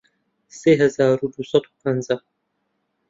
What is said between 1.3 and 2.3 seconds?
دوو سەد و پەنجا